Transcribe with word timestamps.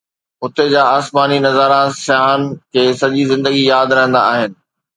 هتي 0.43 0.63
جا 0.73 0.83
آسماني 0.97 1.37
نظارا 1.45 1.79
سياحن 2.03 2.41
کي 2.73 2.83
سڄي 3.05 3.23
زندگي 3.35 3.63
ياد 3.73 3.89
رهندا 4.01 4.27
آهن 4.35 4.61